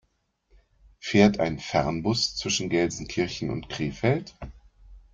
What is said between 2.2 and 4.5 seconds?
zwischen Gelsenkirchen und Krefeld?